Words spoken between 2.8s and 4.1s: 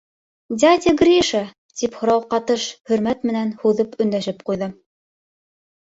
хөрмәт менән һуҙып